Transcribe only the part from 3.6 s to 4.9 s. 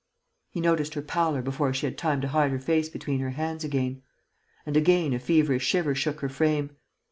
again. And